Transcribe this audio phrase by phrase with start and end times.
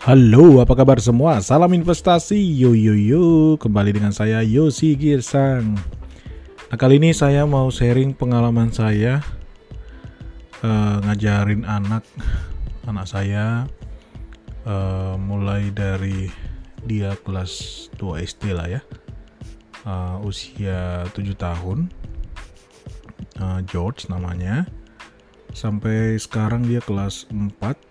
[0.00, 1.44] Halo, apa kabar semua?
[1.44, 3.60] Salam investasi, yo yo yo.
[3.60, 5.76] Kembali dengan saya Yosi Girsang.
[6.72, 9.20] Nah kali ini saya mau sharing pengalaman saya
[10.64, 12.00] uh, ngajarin anak
[12.88, 13.68] anak saya
[14.64, 16.32] uh, mulai dari
[16.88, 18.80] dia kelas 2 SD lah ya,
[19.84, 21.92] uh, usia 7 tahun,
[23.36, 24.64] uh, George namanya,
[25.52, 27.89] sampai sekarang dia kelas 4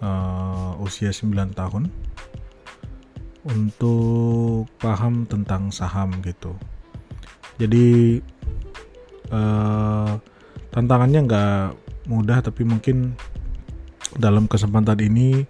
[0.00, 1.88] uh, usia 9 tahun
[3.44, 6.52] untuk paham tentang saham gitu.
[7.56, 8.20] Jadi
[9.32, 10.20] uh,
[10.72, 11.64] tantangannya nggak
[12.08, 13.16] mudah tapi mungkin
[14.18, 15.46] dalam kesempatan ini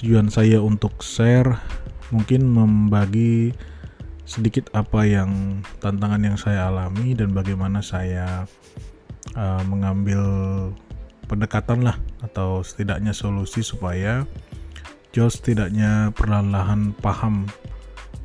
[0.00, 1.60] tujuan saya untuk share
[2.08, 3.52] mungkin membagi
[4.24, 8.48] sedikit apa yang tantangan yang saya alami dan bagaimana saya
[9.36, 10.22] uh, mengambil
[11.24, 14.24] pendekatan lah atau setidaknya solusi supaya
[15.14, 17.46] Jos setidaknya perlahan-lahan paham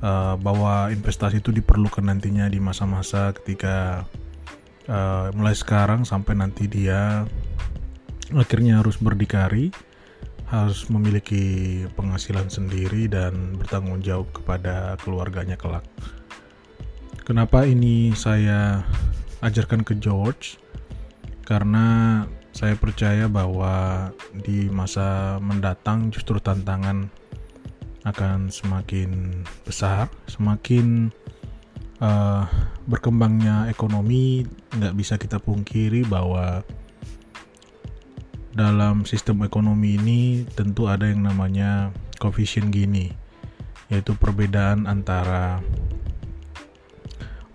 [0.02, 4.10] uh, bahwa investasi itu diperlukan nantinya di masa-masa ketika
[4.90, 7.30] uh, mulai sekarang sampai nanti dia
[8.34, 9.70] akhirnya harus berdikari,
[10.50, 15.86] harus memiliki penghasilan sendiri dan bertanggung jawab kepada keluarganya kelak.
[17.22, 18.82] Kenapa ini saya
[19.46, 20.58] ajarkan ke George?
[21.46, 27.08] Karena saya percaya bahwa di masa mendatang justru tantangan
[28.08, 31.14] akan semakin besar, semakin
[32.02, 32.44] uh,
[32.90, 34.48] berkembangnya ekonomi.
[34.74, 36.66] Nggak bisa kita pungkiri bahwa
[38.50, 43.14] dalam sistem ekonomi ini tentu ada yang namanya koefisien Gini,
[43.94, 45.62] yaitu perbedaan antara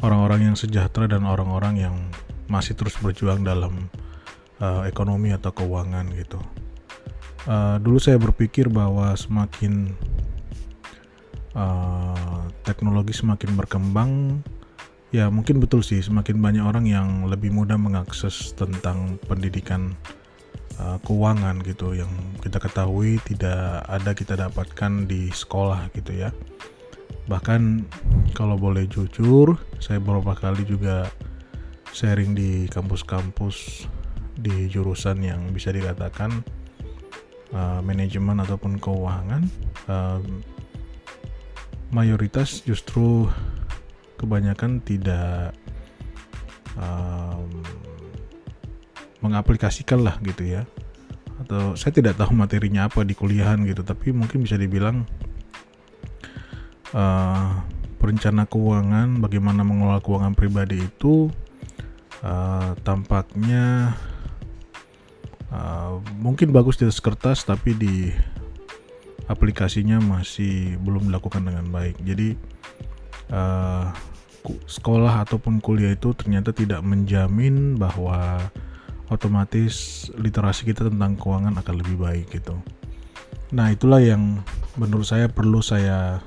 [0.00, 1.97] orang-orang yang sejahtera dan orang-orang yang
[2.47, 3.89] masih terus berjuang dalam
[4.60, 6.38] uh, ekonomi atau keuangan gitu.
[7.44, 9.92] Uh, dulu saya berpikir bahwa semakin
[11.52, 14.41] uh, teknologi semakin berkembang,
[15.12, 19.93] ya mungkin betul sih semakin banyak orang yang lebih mudah mengakses tentang pendidikan
[20.81, 22.09] uh, keuangan gitu yang
[22.41, 26.32] kita ketahui tidak ada kita dapatkan di sekolah gitu ya.
[27.25, 27.88] Bahkan
[28.37, 31.09] kalau boleh jujur, saya beberapa kali juga
[31.93, 33.87] sharing di kampus-kampus
[34.34, 36.43] di jurusan yang bisa dikatakan
[37.55, 39.43] uh, manajemen ataupun keuangan
[39.87, 40.21] uh,
[41.95, 43.31] mayoritas justru
[44.19, 45.55] kebanyakan tidak
[46.75, 47.62] um,
[49.23, 50.62] mengaplikasikan lah gitu ya.
[51.34, 55.03] Atau saya tidak tahu materinya apa di kuliahan gitu tapi mungkin bisa dibilang
[56.94, 57.62] uh,
[57.99, 61.33] perencana keuangan bagaimana mengelola keuangan pribadi itu
[62.23, 63.97] uh, tampaknya
[65.54, 68.10] uh, mungkin bagus di atas kertas tapi di
[69.31, 71.97] aplikasinya masih belum dilakukan dengan baik.
[72.03, 72.34] Jadi
[73.32, 73.88] uh,
[74.69, 78.44] sekolah ataupun kuliah itu ternyata tidak menjamin bahwa
[79.09, 82.59] otomatis literasi kita tentang keuangan akan lebih baik gitu.
[83.54, 84.44] Nah itulah yang
[84.76, 86.20] menurut saya perlu saya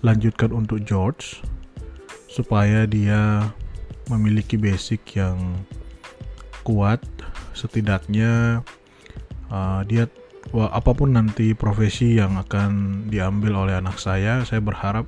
[0.00, 1.44] lanjutkan untuk George
[2.30, 3.52] supaya dia
[4.08, 5.60] memiliki basic yang
[6.64, 7.02] kuat
[7.60, 8.64] setidaknya
[9.52, 10.08] uh, dia
[10.56, 15.04] wah, apa pun nanti profesi yang akan diambil oleh anak saya saya berharap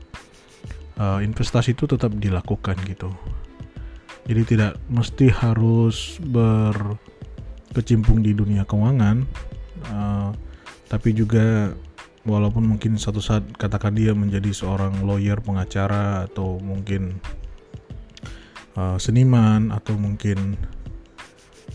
[1.00, 3.08] uh, investasi itu tetap dilakukan gitu.
[4.22, 9.26] Jadi tidak mesti harus berkecimpung di dunia keuangan
[9.90, 10.30] uh,
[10.86, 11.74] tapi juga
[12.22, 17.18] walaupun mungkin satu saat katakan dia menjadi seorang lawyer pengacara atau mungkin
[18.78, 20.54] uh, seniman atau mungkin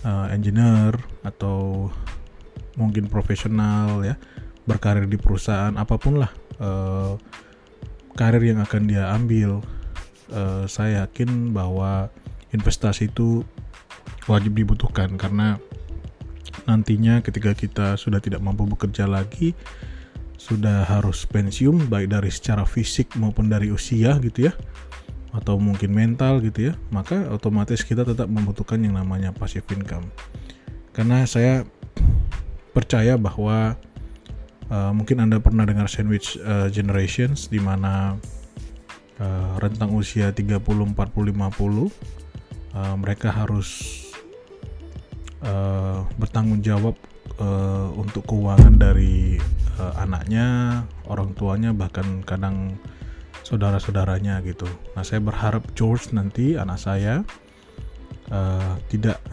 [0.04, 1.90] uh, engineer atau
[2.78, 4.16] mungkin profesional ya
[4.70, 6.32] berkarir di perusahaan apa pun lah
[6.62, 7.18] uh,
[8.14, 9.64] karir yang akan dia ambil
[10.34, 12.12] uh, saya yakin bahwa
[12.52, 13.42] investasi itu
[14.28, 15.58] wajib dibutuhkan karena
[16.68, 19.56] nantinya ketika kita sudah tidak mampu bekerja lagi
[20.38, 24.54] sudah harus pensiun baik dari secara fisik maupun dari usia gitu ya
[25.38, 30.10] atau mungkin mental gitu ya, maka otomatis kita tetap membutuhkan yang namanya passive income.
[30.98, 31.62] Karena saya
[32.74, 33.78] percaya bahwa
[34.74, 38.18] uh, mungkin Anda pernah dengar sandwich uh, generations di mana
[39.22, 41.38] uh, rentang usia 30, 40, 50
[42.74, 43.70] uh, mereka harus
[45.46, 46.98] uh, bertanggung jawab
[47.38, 49.38] uh, untuk keuangan dari
[49.78, 52.78] uh, anaknya, orang tuanya bahkan kadang
[53.48, 54.68] saudara-saudaranya gitu.
[54.92, 57.24] Nah, saya berharap George nanti anak saya
[58.28, 59.24] uh, tidak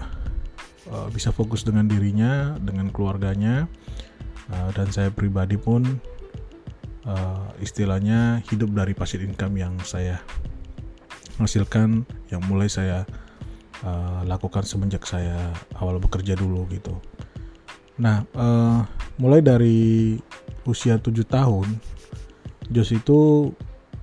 [0.87, 3.67] uh, bisa fokus dengan dirinya, dengan keluarganya,
[4.55, 5.83] uh, dan saya pribadi pun
[7.11, 10.23] uh, istilahnya hidup dari passive income yang saya
[11.43, 13.03] hasilkan yang mulai saya
[13.83, 16.95] uh, lakukan semenjak saya awal bekerja dulu gitu.
[17.99, 18.87] Nah, uh,
[19.19, 20.15] mulai dari
[20.63, 21.67] usia 7 tahun,
[22.71, 23.51] Jos itu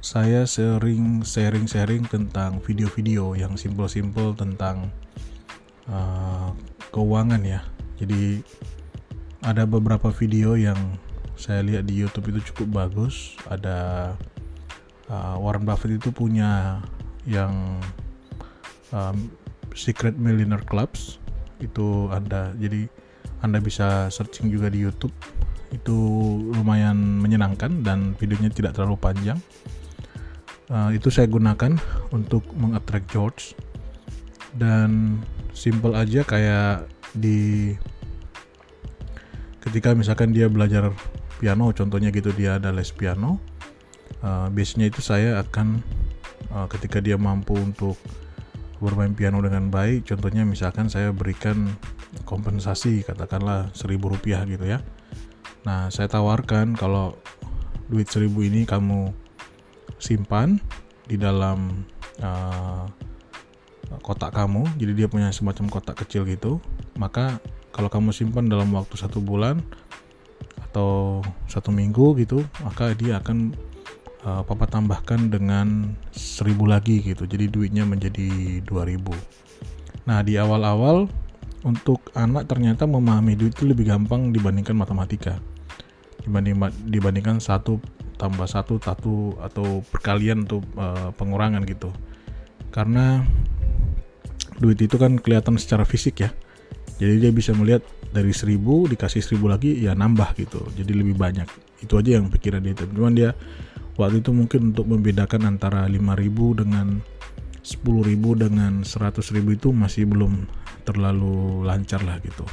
[0.02, 4.90] saya sering sharing-sharing tentang video-video yang simple-simple tentang
[5.86, 6.50] uh,
[6.90, 7.62] keuangan ya.
[8.02, 8.42] Jadi
[9.46, 10.98] ada beberapa video yang
[11.38, 13.38] saya lihat di YouTube itu cukup bagus.
[13.46, 14.12] Ada
[15.06, 16.82] uh, Warren Buffett itu punya
[17.30, 17.78] yang
[18.90, 19.30] um,
[19.78, 21.22] Secret Millionaire Clubs
[21.62, 22.58] itu ada.
[22.58, 22.90] Jadi
[23.46, 25.14] Anda bisa searching juga di YouTube.
[25.70, 25.94] Itu
[26.58, 29.38] lumayan menyenangkan dan videonya tidak terlalu panjang.
[30.72, 31.76] Uh, itu saya gunakan
[32.16, 33.44] untuk mengattract George.
[34.56, 35.20] Dan
[35.52, 37.76] simple aja kayak di
[39.60, 40.96] ketika misalkan dia belajar
[41.38, 43.38] piano contohnya gitu dia ada les piano
[44.24, 45.84] uh, biasanya itu saya akan
[46.56, 48.00] uh, ketika dia mampu untuk
[48.82, 51.70] bermain piano dengan baik contohnya misalkan saya berikan
[52.26, 54.82] kompensasi katakanlah seribu rupiah gitu ya.
[55.62, 57.14] Nah saya tawarkan kalau
[57.92, 59.14] duit seribu ini kamu
[60.02, 60.58] simpan
[61.06, 61.86] di dalam
[62.26, 62.90] uh,
[64.02, 64.66] kotak kamu.
[64.82, 66.58] Jadi dia punya semacam kotak kecil gitu.
[66.98, 67.38] Maka
[67.72, 69.62] kalau kamu simpan dalam waktu satu bulan
[70.72, 71.20] atau
[71.52, 73.52] satu minggu gitu maka dia akan
[74.24, 77.28] uh, papa tambahkan dengan seribu lagi gitu.
[77.28, 79.40] Jadi duitnya menjadi 2000
[80.02, 81.06] nah di awal-awal
[81.62, 85.38] untuk anak ternyata memahami duit itu lebih gampang dibandingkan matematika.
[86.26, 86.58] Dibanding
[86.90, 87.78] dibandingkan satu
[88.22, 91.90] tambah satu satu atau perkalian untuk uh, pengurangan gitu.
[92.70, 93.26] Karena
[94.62, 96.30] duit itu kan kelihatan secara fisik ya.
[97.02, 97.82] Jadi dia bisa melihat
[98.14, 100.62] dari seribu dikasih seribu lagi ya nambah gitu.
[100.78, 101.50] Jadi lebih banyak.
[101.82, 102.78] Itu aja yang pikiran dia.
[102.78, 103.34] Cuman dia
[103.98, 107.02] waktu itu mungkin untuk membedakan antara 5000 dengan
[107.66, 110.46] 10.000 dengan 100.000 itu masih belum
[110.86, 112.46] terlalu lancar lah gitu.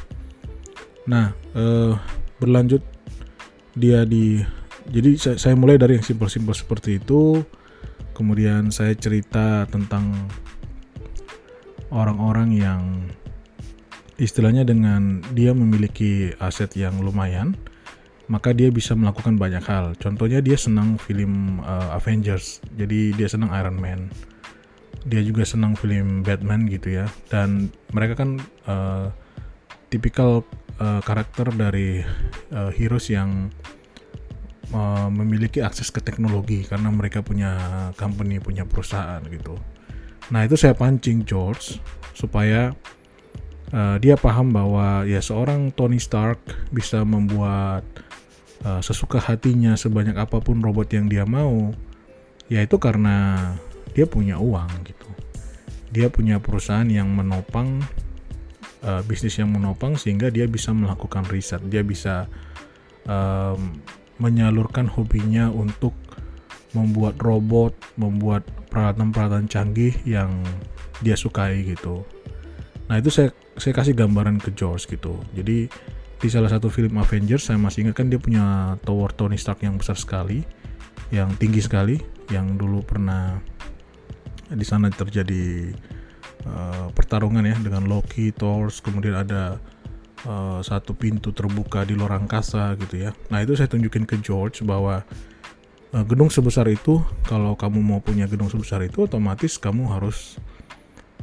[1.05, 1.93] Nah eh,
[2.41, 2.81] berlanjut
[3.76, 4.41] dia di
[4.88, 7.44] jadi saya, saya mulai dari yang simpel-simpel seperti itu.
[8.17, 10.11] Kemudian saya cerita tentang
[11.94, 12.82] orang-orang yang
[14.19, 17.55] istilahnya dengan dia memiliki aset yang lumayan
[18.29, 19.96] maka dia bisa melakukan banyak hal.
[19.96, 22.61] Contohnya dia senang film uh, Avengers.
[22.76, 24.12] Jadi dia senang Iron Man.
[25.08, 27.08] Dia juga senang film Batman gitu ya.
[27.32, 28.37] Dan mereka kan
[28.69, 29.08] uh,
[29.88, 30.44] tipikal
[30.76, 32.05] uh, karakter dari
[32.52, 33.49] uh, heroes yang
[34.73, 37.56] uh, memiliki akses ke teknologi karena mereka punya
[37.97, 39.56] company, punya perusahaan gitu.
[40.29, 41.81] Nah itu saya pancing George
[42.12, 42.76] supaya
[43.73, 47.85] uh, dia paham bahwa ya seorang Tony Stark bisa membuat
[48.65, 51.73] uh, sesuka hatinya sebanyak apa pun robot yang dia mau,
[52.53, 53.56] ya itu karena
[53.97, 55.09] dia punya uang gitu.
[55.88, 57.81] Dia punya perusahaan yang menopang
[58.85, 62.29] uh, bisnis yang menopang sehingga dia bisa melakukan riset, dia bisa
[64.19, 65.94] menyalurkan hobinya untuk
[66.76, 70.31] membuat robot, membuat peralatan-peralatan canggih yang
[71.00, 72.05] dia sukai gitu.
[72.91, 75.19] Nah itu saya saya kasih gambaran ke George gitu.
[75.32, 75.69] Jadi
[76.19, 79.79] di salah satu film Avengers saya masih ingat kan dia punya tower Tony Stark yang
[79.79, 80.43] besar sekali,
[81.15, 81.96] yang tinggi sekali,
[82.29, 83.39] yang dulu pernah
[84.48, 85.70] di sana terjadi
[86.48, 89.60] uh, pertarungan ya dengan Loki, Thor, kemudian ada
[90.27, 93.10] uh, satu pintu terbuka di luar angkasa gitu ya.
[93.31, 95.05] Nah itu saya tunjukin ke George bahwa
[95.94, 100.41] uh, gedung sebesar itu kalau kamu mau punya gedung sebesar itu otomatis kamu harus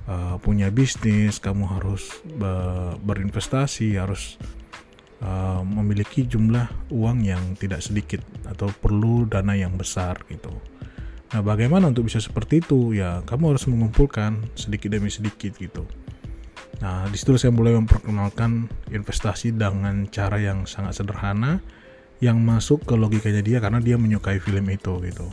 [0.07, 4.37] uh, punya bisnis, kamu harus uh, berinvestasi, harus
[5.21, 10.53] uh, memiliki jumlah uang yang tidak sedikit atau perlu dana yang besar gitu.
[11.33, 12.95] Nah, bagaimana untuk bisa seperti itu?
[12.95, 15.83] Ya, kamu harus mengumpulkan sedikit demi sedikit gitu.
[16.83, 21.63] Nah, di situ saya mulai memperkenalkan investasi dengan cara yang sangat sederhana
[22.23, 25.27] yang masuk ke logikanya dia karena dia menyukai film itu gitu.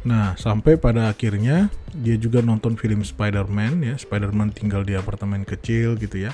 [0.00, 6.00] Nah, sampai pada akhirnya dia juga nonton film Spider-Man ya, Spider-Man tinggal di apartemen kecil
[6.00, 6.32] gitu ya.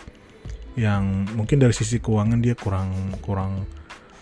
[0.78, 3.66] Yang mungkin dari sisi keuangan dia kurang kurang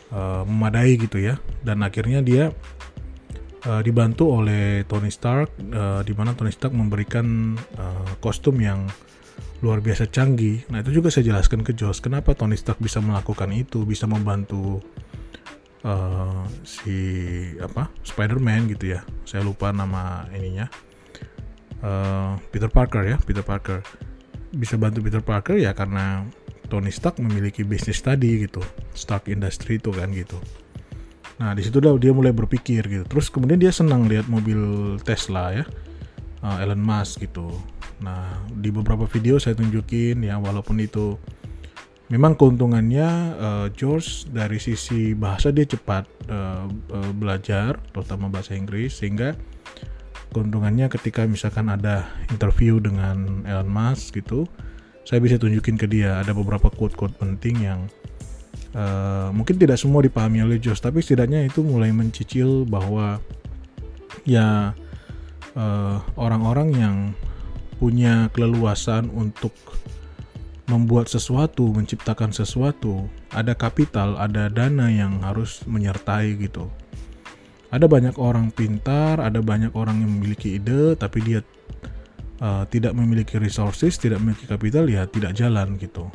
[0.08, 1.36] uh, memadai gitu ya.
[1.60, 2.56] Dan akhirnya dia
[3.68, 8.86] uh, dibantu oleh Tony Stark uh, di mana Tony Stark memberikan uh, kostum yang
[9.64, 10.68] luar biasa canggih.
[10.68, 14.84] Nah, itu juga saya jelaskan ke Josh kenapa Tony Stark bisa melakukan itu, bisa membantu
[15.88, 16.96] uh, si
[17.60, 17.88] apa?
[18.04, 19.00] Spider-Man gitu ya.
[19.24, 20.68] Saya lupa nama ininya.
[21.80, 23.80] Uh, Peter Parker ya, Peter Parker.
[24.52, 26.28] Bisa bantu Peter Parker ya karena
[26.68, 28.60] Tony Stark memiliki bisnis tadi gitu
[28.96, 30.40] Stark Industry itu kan gitu
[31.34, 33.04] nah di situ dia mulai berpikir gitu.
[33.06, 35.64] Terus kemudian dia senang lihat mobil Tesla ya
[36.44, 37.50] uh, Elon Musk gitu.
[38.04, 41.18] Nah di beberapa video saya tunjukin ya walaupun itu
[42.12, 46.68] memang keuntungannya uh, George dari sisi bahasa dia cepat uh,
[47.16, 49.34] belajar terutama bahasa Inggris sehingga
[50.30, 54.46] keuntungannya ketika misalkan ada interview dengan Elon Musk gitu
[55.04, 56.18] saya bisa tunjukin ke dia.
[56.24, 57.80] Ada beberapa quote-quote penting yang
[58.74, 63.18] uh, mungkin tidak semua dipahami oleh Josh tapi setidaknya itu mulai mencicil bahwa
[64.24, 64.72] ya
[65.52, 66.96] eh, orang-orang uh, yang
[67.76, 69.52] punya keleluasan untuk
[70.64, 76.72] membuat sesuatu, menciptakan sesuatu, ada kapital, ada dana yang harus menyertai gitu.
[77.68, 81.40] Ada banyak orang pintar, ada banyak orang yang memiliki ide, tapi dia
[82.40, 86.08] uh, tidak memiliki resources, tidak memiliki kapital, ya tidak jalan gitu.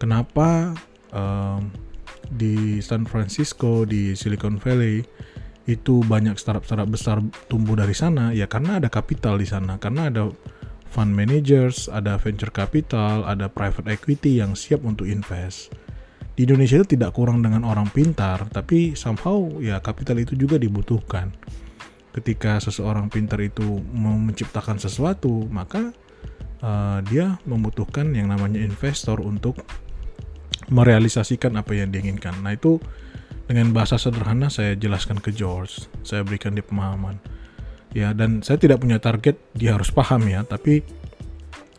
[0.00, 0.74] Kenapa
[1.12, 1.60] uh,
[2.32, 5.04] di San Francisco, di Silicon Valley
[5.70, 8.34] itu banyak startup-startup besar tumbuh dari sana?
[8.34, 10.32] Ya karena ada kapital di sana, karena ada
[10.90, 15.72] fund managers, ada venture capital, ada private equity yang siap untuk invest.
[16.32, 21.28] Di Indonesia itu tidak kurang dengan orang pintar, tapi somehow ya kapital itu juga dibutuhkan
[22.12, 25.96] ketika seseorang pintar itu menciptakan sesuatu, maka
[26.60, 29.64] uh, dia membutuhkan yang namanya investor untuk
[30.70, 32.38] merealisasikan apa yang diinginkan.
[32.44, 32.78] Nah itu
[33.50, 37.18] dengan bahasa sederhana saya jelaskan ke George, saya berikan dia pemahaman.
[37.92, 40.86] Ya dan saya tidak punya target dia harus paham ya, tapi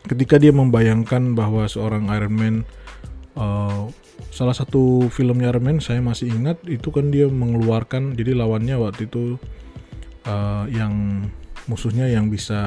[0.04, 2.56] ketika dia membayangkan bahwa seorang Iron Man
[3.34, 3.88] uh,
[4.30, 9.08] salah satu filmnya Iron Man saya masih ingat itu kan dia mengeluarkan jadi lawannya waktu
[9.10, 9.40] itu
[10.28, 11.26] uh, yang
[11.64, 12.60] musuhnya yang bisa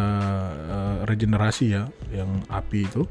[0.50, 3.06] uh, regenerasi ya, yang api itu,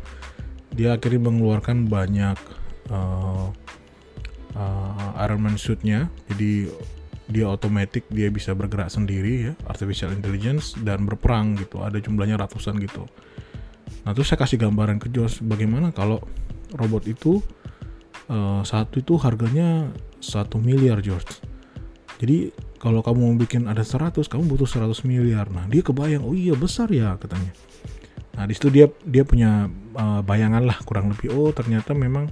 [0.74, 2.38] dia akhirnya mengeluarkan banyak
[2.90, 3.48] uh,
[4.56, 6.70] uh, Iron Man suitnya, jadi
[7.26, 12.78] dia otomatis dia bisa bergerak sendiri ya, artificial intelligence dan berperang gitu, ada jumlahnya ratusan
[12.78, 13.06] gitu.
[14.06, 16.22] Nah terus saya kasih gambaran ke Josh bagaimana kalau
[16.78, 17.42] robot itu
[18.30, 19.90] uh, satu itu harganya
[20.22, 21.42] satu miliar George.
[22.22, 25.50] Jadi kalau kamu mau bikin ada 100 kamu butuh 100 miliar.
[25.50, 27.50] Nah dia kebayang oh iya besar ya katanya.
[28.38, 29.66] Nah di situ dia dia punya
[29.98, 31.34] uh, bayangan lah kurang lebih.
[31.34, 32.30] Oh ternyata memang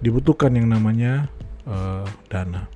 [0.00, 1.30] dibutuhkan yang namanya
[1.66, 2.66] uh, dana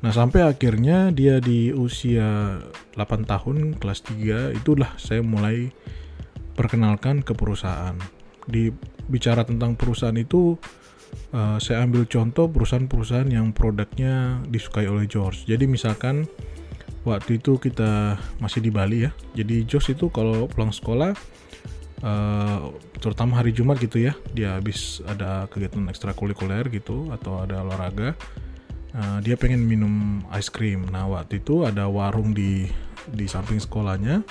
[0.00, 2.56] nah sampai akhirnya dia di usia
[2.96, 5.68] 8 tahun kelas 3 itulah saya mulai
[6.56, 7.96] perkenalkan ke perusahaan
[8.48, 8.72] di
[9.08, 10.56] bicara tentang perusahaan itu
[11.34, 15.46] uh, saya ambil contoh perusahaan-perusahaan yang produknya disukai oleh George.
[15.46, 16.26] Jadi misalkan
[17.02, 19.10] waktu itu kita masih di Bali ya.
[19.34, 21.14] Jadi George itu kalau pulang sekolah
[22.04, 28.16] uh, terutama hari Jumat gitu ya, dia habis ada kegiatan ekstrakurikuler gitu atau ada olahraga.
[28.90, 30.82] Uh, dia pengen minum ice cream.
[30.90, 32.66] Nah waktu itu ada warung di
[33.14, 34.26] di samping sekolahnya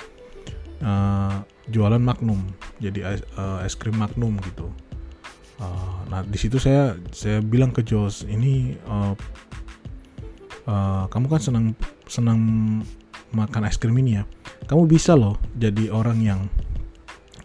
[0.84, 2.44] uh, jualan Magnum,
[2.76, 3.18] jadi
[3.64, 4.68] es krim Magnum gitu.
[5.60, 9.16] Uh, nah di situ saya saya bilang ke Jos ini uh,
[10.68, 11.66] uh, kamu kan senang
[12.08, 12.40] senang
[13.32, 14.24] makan es krim ini ya.
[14.68, 16.40] Kamu bisa loh jadi orang yang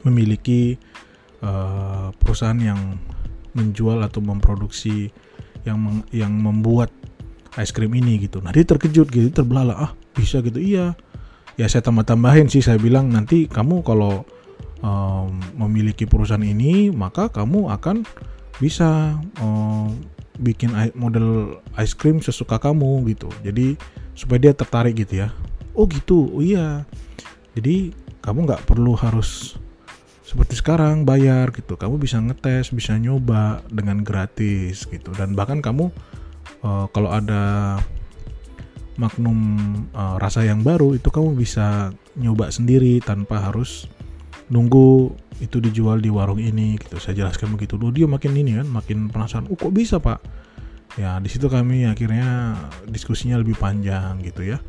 [0.06, 0.78] memiliki
[1.42, 3.02] uh, perusahaan yang
[3.58, 5.10] menjual atau memproduksi
[5.66, 6.94] yang meng, yang membuat
[7.58, 8.44] es krim ini gitu.
[8.44, 10.62] Nah dia terkejut gitu, terbelalak ah bisa gitu?
[10.62, 10.94] Iya.
[11.56, 14.28] Ya saya tambah-tambahin sih saya bilang nanti kamu kalau
[14.84, 18.04] um, memiliki perusahaan ini maka kamu akan
[18.60, 19.96] bisa um,
[20.36, 23.32] bikin model ice cream sesuka kamu gitu.
[23.40, 23.80] Jadi
[24.20, 25.32] supaya dia tertarik gitu ya.
[25.72, 26.28] Oh gitu?
[26.36, 26.84] Oh iya.
[27.56, 29.56] Jadi kamu nggak perlu harus
[30.36, 31.80] seperti sekarang bayar gitu.
[31.80, 35.16] Kamu bisa ngetes bisa nyoba dengan gratis gitu.
[35.16, 35.88] Dan bahkan kamu
[36.60, 37.80] uh, kalau ada
[39.00, 39.40] magnum
[39.96, 43.88] uh, rasa yang baru itu kamu bisa nyoba sendiri tanpa harus
[44.52, 47.00] nunggu itu dijual di warung ini gitu.
[47.00, 47.96] Saya jelaskan begitu dulu.
[47.96, 49.48] Dia makin ini kan makin penasaran.
[49.48, 50.20] Oh kok bisa pak?
[51.00, 52.60] Ya di situ kami akhirnya
[52.92, 54.60] diskusinya lebih panjang gitu ya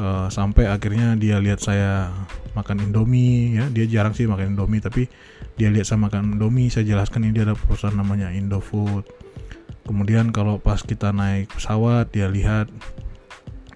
[0.00, 2.12] uh, sampai akhirnya dia lihat saya
[2.56, 5.08] makan indomie ya dia jarang sih makan indomie tapi
[5.60, 9.04] dia lihat saya makan indomie saya jelaskan ini ada perusahaan namanya Indofood
[9.84, 12.68] kemudian kalau pas kita naik pesawat dia lihat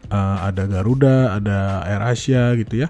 [0.08, 2.88] uh, ada Garuda ada AirAsia gitu ya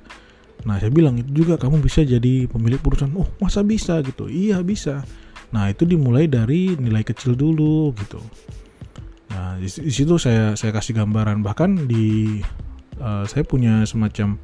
[0.64, 3.12] Nah saya bilang itu juga kamu bisa jadi pemilik perusahaan.
[3.16, 4.28] Oh masa bisa gitu?
[4.28, 5.04] Iya bisa.
[5.50, 8.20] Nah itu dimulai dari nilai kecil dulu gitu.
[9.32, 12.40] Nah di situ saya saya kasih gambaran bahkan di
[13.00, 14.38] uh, saya punya semacam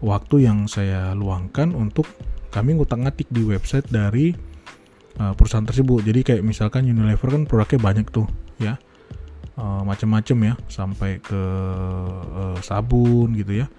[0.00, 2.08] waktu yang saya luangkan untuk
[2.50, 4.34] kami ngutak ngatik di website dari
[5.20, 6.02] uh, perusahaan tersebut.
[6.02, 8.26] Jadi kayak misalkan Unilever kan produknya banyak tuh
[8.58, 8.80] ya.
[9.54, 11.42] Uh, macam-macam ya sampai ke
[12.34, 13.70] uh, sabun gitu ya.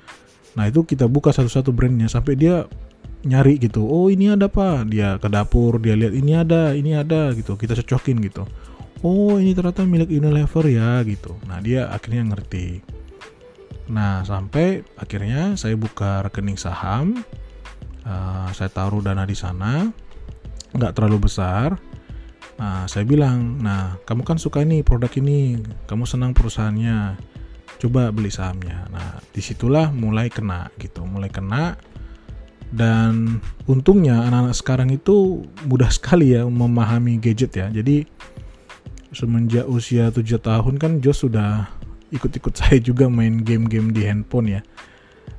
[0.55, 2.63] Nah, itu kita buka satu-satu brandnya sampai dia
[3.27, 3.83] nyari gitu.
[3.83, 4.87] Oh, ini ada apa?
[4.87, 7.59] Dia ke dapur, dia lihat ini ada, ini ada gitu.
[7.59, 8.47] Kita cocokin gitu.
[9.03, 11.35] Oh, ini ternyata milik Unilever ya gitu.
[11.43, 12.79] Nah, dia akhirnya ngerti.
[13.91, 17.21] Nah, sampai akhirnya saya buka rekening saham.
[18.05, 19.89] Uh, saya taruh dana di sana
[20.75, 21.79] nggak terlalu besar.
[22.55, 25.59] Nah, saya bilang, nah kamu kan suka ini produk ini,
[25.91, 27.19] kamu senang perusahaannya,
[27.83, 28.87] coba beli sahamnya.
[28.91, 31.75] Nah, di situlah mulai kena gitu, mulai kena.
[32.75, 37.67] Dan untungnya anak-anak sekarang itu mudah sekali ya memahami gadget ya.
[37.71, 38.07] Jadi
[39.15, 41.71] semenjak usia 7 tahun kan Jos sudah
[42.13, 44.61] ikut-ikut saya juga main game-game di handphone ya.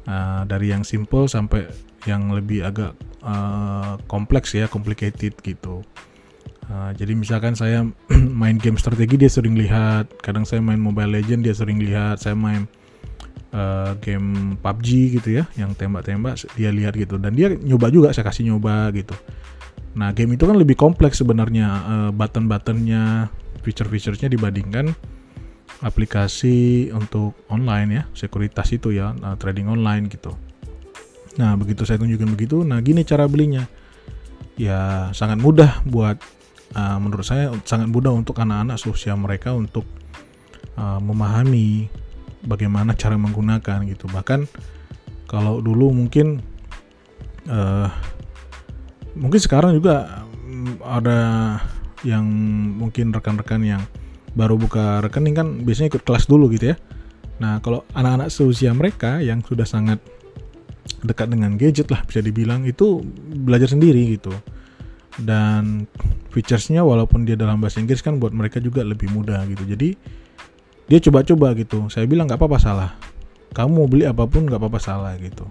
[0.06, 1.66] Uh, dari yang simple sampai
[2.06, 2.94] yang lebih agak
[3.26, 5.82] uh, kompleks ya, complicated gitu.
[6.66, 7.86] Uh, jadi misalkan saya
[8.42, 12.38] main game strategi dia sering lihat, kadang saya main Mobile Legend dia sering lihat, saya
[12.38, 12.70] main
[13.54, 18.26] uh, game PUBG gitu ya, yang tembak-tembak dia lihat gitu dan dia nyoba juga saya
[18.26, 19.14] kasih nyoba gitu.
[19.96, 23.30] Nah game itu kan lebih kompleks sebenarnya uh, button-buttonnya,
[23.62, 24.94] feature-featuresnya dibandingkan
[25.84, 30.32] aplikasi untuk online ya, sekuritas itu ya, uh, trading online gitu.
[31.36, 33.68] Nah, begitu saya tunjukin begitu, nah gini cara belinya.
[34.56, 36.16] Ya, sangat mudah buat
[36.72, 39.84] uh, menurut saya sangat mudah untuk anak-anak seusia mereka untuk
[40.80, 41.92] uh, memahami
[42.48, 44.08] bagaimana cara menggunakan gitu.
[44.08, 44.48] Bahkan
[45.28, 46.40] kalau dulu mungkin
[47.52, 47.92] uh,
[49.12, 51.20] mungkin sekarang juga mm, ada
[52.00, 52.24] yang
[52.80, 53.82] mungkin rekan-rekan yang
[54.36, 56.76] baru buka rekening kan biasanya ikut kelas dulu gitu ya.
[57.40, 60.00] Nah, kalau anak-anak seusia mereka yang sudah sangat
[61.02, 63.00] dekat dengan gadget lah bisa dibilang itu
[63.42, 64.32] belajar sendiri gitu.
[65.16, 65.88] Dan
[66.28, 69.64] featuresnya walaupun dia dalam bahasa Inggris kan buat mereka juga lebih mudah gitu.
[69.64, 69.96] Jadi
[70.86, 71.88] dia coba-coba gitu.
[71.88, 72.90] Saya bilang nggak apa-apa salah.
[73.56, 75.48] Kamu mau beli apa pun nggak apa-apa salah gitu.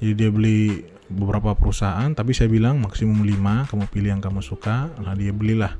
[0.00, 4.92] Jadi dia beli beberapa perusahaan tapi saya bilang maksimum 5 kamu pilih yang kamu suka
[5.00, 5.72] nah dia belilah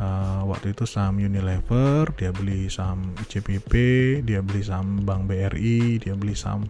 [0.00, 3.72] uh, waktu itu saham Unilever dia beli saham CPP
[4.24, 6.64] dia beli saham Bank BRI dia beli saham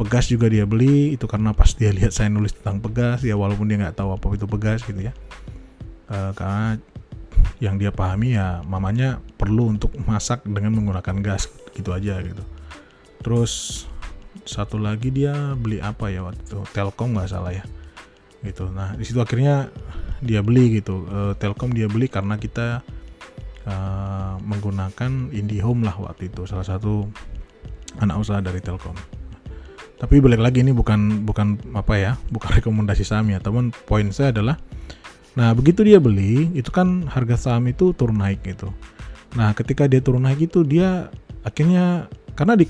[0.00, 3.68] Pegas juga dia beli itu karena pas dia lihat saya nulis tentang Pegas ya walaupun
[3.68, 5.12] dia nggak tahu apa itu Pegas gitu ya.
[6.08, 6.80] Uh, karena
[7.60, 12.40] yang dia pahami ya mamanya perlu untuk masak dengan menggunakan gas gitu aja gitu.
[13.20, 13.84] Terus
[14.48, 16.64] satu lagi dia beli apa ya waktu itu?
[16.72, 17.64] Telkom nggak salah ya
[18.40, 18.72] gitu.
[18.72, 19.68] Nah di situ akhirnya
[20.20, 21.08] dia beli gitu.
[21.08, 22.84] Uh, Telkom dia beli karena kita
[23.66, 27.08] uh, menggunakan IndiHome lah waktu itu salah satu
[28.00, 28.96] anak usaha dari Telkom.
[30.00, 34.32] Tapi balik lagi ini bukan bukan apa ya bukan rekomendasi saham ya teman poin saya
[34.32, 34.56] adalah
[35.38, 38.72] nah begitu dia beli itu kan harga saham itu turun naik gitu.
[39.36, 41.08] Nah ketika dia turun naik itu dia
[41.46, 42.66] akhirnya karena di,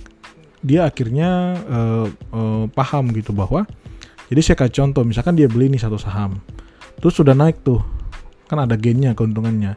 [0.61, 3.65] dia akhirnya uh, uh, paham gitu bahwa
[4.29, 6.39] jadi saya kasih contoh misalkan dia beli nih satu saham
[7.01, 7.81] terus sudah naik tuh.
[8.47, 9.75] Kan ada gainnya keuntungannya.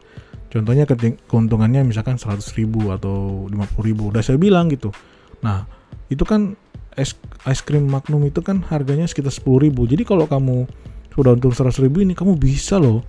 [0.53, 0.85] Contohnya
[1.25, 4.13] keuntungannya misalkan 100 ribu atau 50 ribu.
[4.13, 4.93] Udah saya bilang gitu.
[5.41, 5.65] Nah
[6.13, 6.53] itu kan
[6.93, 7.17] es
[7.49, 9.89] es krim Magnum itu kan harganya sekitar 10 ribu.
[9.89, 10.69] Jadi kalau kamu
[11.13, 13.01] sudah untung 100 ribu ini kamu bisa loh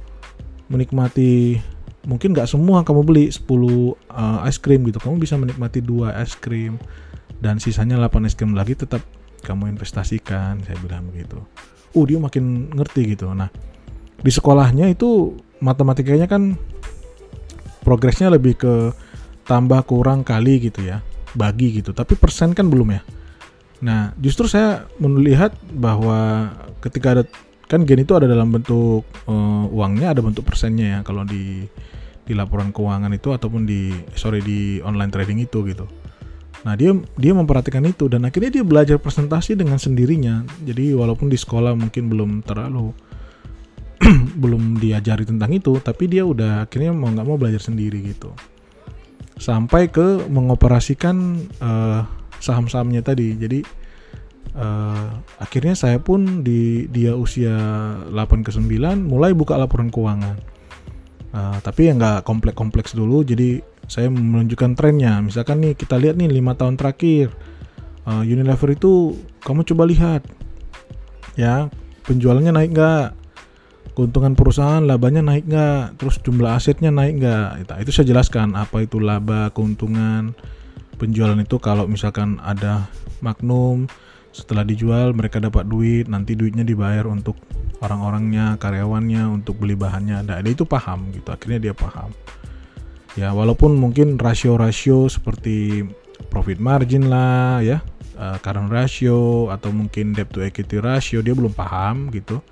[0.68, 1.60] menikmati
[2.04, 4.96] mungkin nggak semua kamu beli 10 uh, es krim gitu.
[5.00, 6.80] Kamu bisa menikmati dua es krim
[7.44, 9.04] dan sisanya 8 es krim lagi tetap
[9.44, 11.40] kamu investasikan saya bilang begitu.
[11.92, 13.28] Uh dia makin ngerti gitu.
[13.36, 13.52] Nah
[14.24, 16.56] di sekolahnya itu matematikanya kan
[17.84, 18.74] progresnya lebih ke
[19.44, 21.04] tambah kurang kali gitu ya
[21.36, 23.04] bagi gitu tapi persen kan belum ya
[23.84, 26.48] Nah, justru saya melihat bahwa
[26.80, 27.22] ketika ada
[27.68, 31.68] kan gen itu ada dalam bentuk uh, uangnya, ada bentuk persennya ya kalau di
[32.24, 35.84] di laporan keuangan itu ataupun di sorry di online trading itu gitu.
[36.64, 40.48] Nah dia dia memperhatikan itu dan akhirnya dia belajar presentasi dengan sendirinya.
[40.64, 42.96] Jadi walaupun di sekolah mungkin belum terlalu
[44.42, 48.34] belum diajari tentang itu, tapi dia udah akhirnya mau nggak mau belajar sendiri gitu.
[49.38, 51.16] Sampai ke mengoperasikan
[51.58, 52.06] uh,
[52.38, 53.34] saham-sahamnya tadi.
[53.34, 53.60] Jadi
[54.54, 55.08] uh,
[55.42, 57.54] akhirnya saya pun di dia usia
[58.10, 58.68] 8 ke 9
[59.04, 60.36] mulai buka laporan keuangan.
[61.34, 63.58] Uh, tapi yang nggak kompleks-kompleks dulu, jadi
[63.90, 65.18] saya menunjukkan trennya.
[65.18, 67.34] Misalkan nih kita lihat nih lima tahun terakhir
[68.06, 70.22] uh, Unilever itu kamu coba lihat
[71.34, 71.68] ya
[72.06, 73.06] penjualannya naik nggak,
[73.94, 77.70] keuntungan perusahaan labanya naik nggak, terus jumlah asetnya naik nggak.
[77.80, 80.34] Itu saya jelaskan apa itu laba, keuntungan,
[80.98, 82.90] penjualan itu kalau misalkan ada
[83.22, 83.88] Magnum
[84.34, 87.38] setelah dijual mereka dapat duit nanti duitnya dibayar untuk
[87.80, 90.26] orang-orangnya karyawannya untuk beli bahannya.
[90.26, 92.10] Nah, itu paham gitu akhirnya dia paham.
[93.14, 95.86] Ya walaupun mungkin rasio-rasio seperti
[96.34, 97.78] profit margin lah ya
[98.18, 102.42] uh, current ratio atau mungkin debt to equity ratio dia belum paham gitu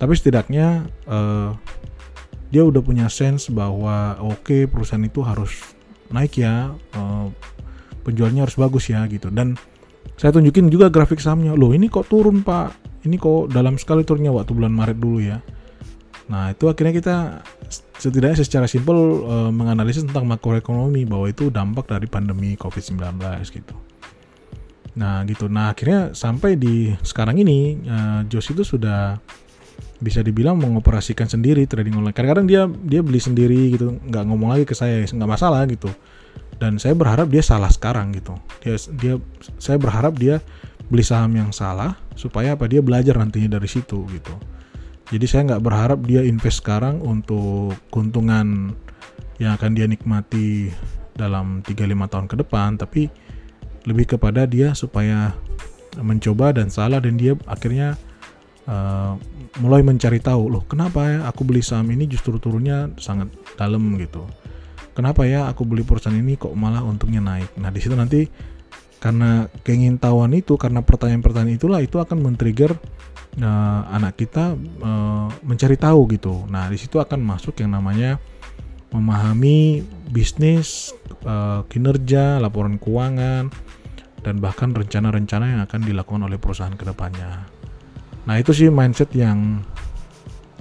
[0.00, 1.52] tapi setidaknya uh,
[2.48, 5.76] dia udah punya sense bahwa oke okay, perusahaan itu harus
[6.10, 7.28] naik ya uh,
[8.02, 9.28] penjualnya harus bagus ya gitu.
[9.28, 9.54] Dan
[10.16, 11.52] saya tunjukin juga grafik sahamnya.
[11.52, 12.74] Loh ini kok turun pak?
[13.04, 15.38] Ini kok dalam sekali turunnya waktu bulan Maret dulu ya?
[16.32, 17.16] Nah itu akhirnya kita
[18.00, 23.20] setidaknya secara simpel uh, menganalisis tentang makroekonomi bahwa itu dampak dari pandemi COVID-19
[23.52, 23.76] gitu.
[24.96, 25.48] Nah gitu.
[25.48, 29.16] Nah akhirnya sampai di sekarang ini uh, Jos itu sudah
[30.00, 32.16] bisa dibilang mengoperasikan sendiri trading online.
[32.16, 35.92] Kadang-kadang dia dia beli sendiri gitu, nggak ngomong lagi ke saya, nggak masalah gitu.
[36.56, 38.36] Dan saya berharap dia salah sekarang gitu.
[38.64, 39.14] Dia dia
[39.60, 40.40] saya berharap dia
[40.88, 44.34] beli saham yang salah supaya apa dia belajar nantinya dari situ gitu.
[45.12, 48.72] Jadi saya nggak berharap dia invest sekarang untuk keuntungan
[49.40, 50.68] yang akan dia nikmati
[51.16, 53.02] dalam 3-5 tahun ke depan tapi
[53.88, 55.32] lebih kepada dia supaya
[55.98, 57.96] mencoba dan salah dan dia akhirnya
[58.70, 59.18] uh,
[59.58, 63.28] mulai mencari tahu loh kenapa ya aku beli saham ini justru turunnya sangat
[63.58, 64.22] dalam gitu.
[64.90, 67.56] Kenapa ya aku beli perusahaan ini kok malah untungnya naik?
[67.58, 68.26] Nah di situ nanti
[69.00, 72.76] karena keingintahuan itu karena pertanyaan-pertanyaan itulah itu akan men-trigger
[73.40, 76.44] uh, anak kita uh, mencari tahu gitu.
[76.50, 78.20] Nah di situ akan masuk yang namanya
[78.90, 80.90] memahami bisnis
[81.22, 83.48] uh, kinerja laporan keuangan
[84.20, 87.59] dan bahkan rencana-rencana yang akan dilakukan oleh perusahaan ke depannya
[88.30, 89.66] nah itu sih mindset yang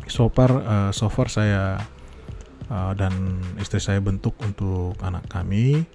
[0.10, 1.78] so far uh, so far saya
[2.74, 3.14] uh, dan
[3.62, 5.86] istri saya bentuk untuk anak kami.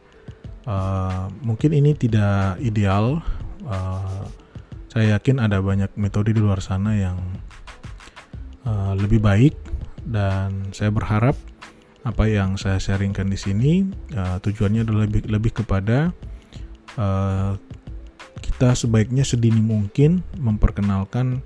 [0.70, 3.18] Uh, mungkin ini tidak ideal.
[3.66, 4.22] Uh,
[4.86, 7.18] saya yakin ada banyak metode di luar sana yang
[8.62, 9.58] uh, lebih baik
[10.06, 11.34] dan saya berharap
[12.06, 13.72] apa yang saya sharingkan di sini
[14.14, 16.14] uh, tujuannya adalah lebih lebih kepada
[17.00, 17.58] uh,
[18.44, 21.40] kita sebaiknya sedini mungkin memperkenalkan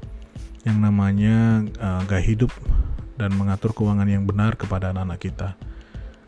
[0.69, 2.53] yang namanya uh, gaya hidup
[3.17, 5.49] dan mengatur keuangan yang benar kepada anak-anak kita.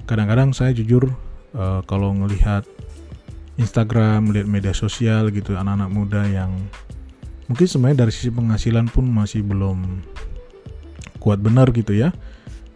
[0.09, 1.12] Kadang-kadang saya jujur
[1.53, 2.64] uh, kalau melihat
[3.61, 6.57] Instagram, melihat media sosial gitu anak-anak muda yang
[7.46, 10.00] mungkin sebenarnya dari sisi penghasilan pun masih belum
[11.20, 12.11] kuat benar gitu ya.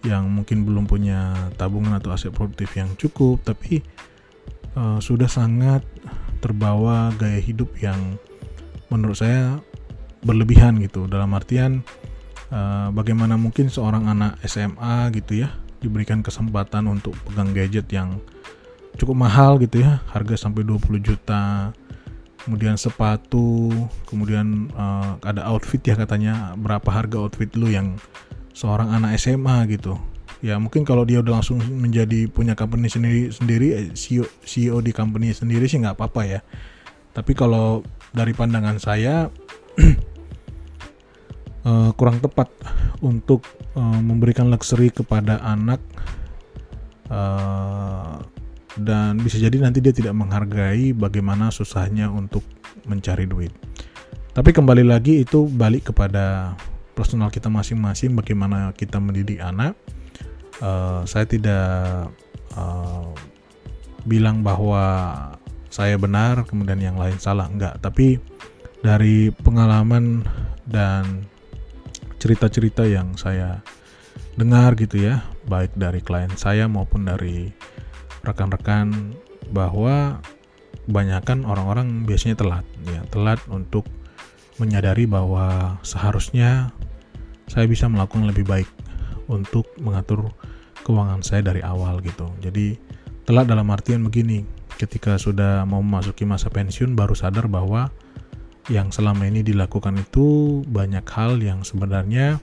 [0.05, 3.81] Yang mungkin belum punya tabungan atau aset produktif yang cukup tapi
[4.77, 5.81] uh, sudah sangat
[6.45, 8.21] terbawa gaya hidup yang
[8.93, 9.65] menurut saya
[10.25, 11.85] berlebihan gitu dalam artian
[12.55, 15.51] Eh, bagaimana mungkin seorang anak SMA gitu ya
[15.83, 18.23] diberikan kesempatan untuk pegang gadget yang
[18.95, 21.75] cukup mahal gitu ya, harga sampai 20 juta.
[22.47, 23.73] Kemudian sepatu,
[24.05, 27.97] kemudian uh, ada outfit ya katanya, berapa harga outfit lu yang
[28.53, 29.99] seorang anak SMA gitu.
[30.45, 34.93] Ya mungkin kalau dia udah langsung menjadi punya company sendiri sendiri eh, CEO CEO di
[34.93, 36.41] company sendiri sih nggak apa-apa ya.
[37.17, 37.81] Tapi kalau
[38.13, 39.33] dari pandangan saya
[41.65, 42.49] uh, kurang tepat
[43.01, 45.81] untuk uh, memberikan luxury kepada anak
[47.11, 48.21] uh,
[48.79, 52.43] dan bisa jadi nanti dia tidak menghargai bagaimana susahnya untuk
[52.85, 53.51] mencari duit.
[54.35, 56.59] Tapi kembali lagi itu balik kepada
[56.99, 59.79] personal kita masing-masing bagaimana kita mendidik anak.
[60.59, 62.11] Uh, saya tidak
[62.59, 63.11] uh,
[64.07, 64.83] bilang bahwa
[65.71, 68.19] saya benar kemudian yang lain salah enggak, tapi
[68.83, 70.23] dari pengalaman
[70.67, 71.27] dan
[72.25, 73.61] cerita-cerita yang saya
[74.41, 77.53] dengar gitu ya, baik dari klien saya maupun dari
[78.25, 79.13] rekan-rekan
[79.53, 80.25] bahwa
[80.89, 83.85] kebanyakan orang-orang biasanya telat ya, telat untuk
[84.57, 86.73] menyadari bahwa seharusnya
[87.45, 88.69] saya bisa melakukan lebih baik
[89.29, 90.33] untuk mengatur
[90.81, 92.33] keuangan saya dari awal gitu.
[92.41, 92.81] Jadi
[93.29, 94.49] telat dalam artian begini,
[94.81, 97.93] ketika sudah mau memasuki masa pensiun baru sadar bahwa
[98.73, 102.41] yang selama ini dilakukan itu banyak hal yang sebenarnya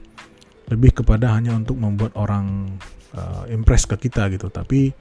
[0.70, 2.78] lebih kepada hanya untuk membuat orang
[3.18, 4.94] uh, impress ke kita gitu tapi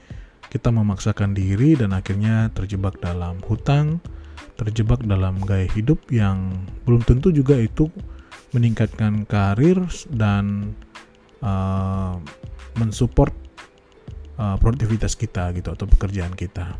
[0.51, 4.01] kita memaksakan diri dan akhirnya terjebak dalam hutang
[4.57, 6.53] terjebak dalam gaya hidup yang
[6.85, 7.89] belum tentu juga itu
[8.51, 9.79] meningkatkan karir
[10.11, 10.75] dan
[11.41, 12.19] uh,
[12.77, 13.33] mensupport
[14.37, 16.77] uh, produktivitas kita gitu atau pekerjaan kita.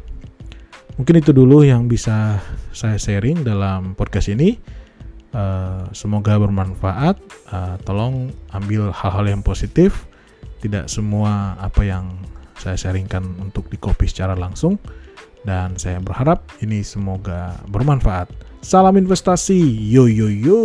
[0.99, 2.41] Mungkin itu dulu yang bisa
[2.75, 4.59] saya sharing dalam podcast ini.
[5.31, 7.15] Uh, semoga bermanfaat.
[7.47, 10.07] Uh, tolong ambil hal-hal yang positif.
[10.59, 12.19] Tidak semua apa yang
[12.59, 14.77] saya sharingkan untuk di copy secara langsung.
[15.41, 18.29] Dan saya berharap ini semoga bermanfaat.
[18.61, 19.57] Salam investasi.
[19.89, 20.61] Yo yo yo.